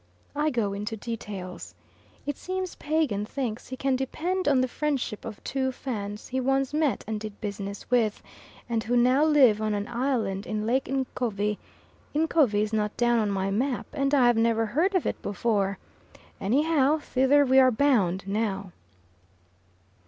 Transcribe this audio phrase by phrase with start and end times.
[0.35, 1.75] I go into details.
[2.25, 6.73] It seems Pagan thinks he can depend on the friendship of two Fans he once
[6.73, 8.23] met and did business with,
[8.67, 11.59] and who now live on an island in Lake Ncovi
[12.17, 15.77] Ncovi is not down on my map and I have never heard of it before
[16.39, 18.71] anyhow thither we are bound now.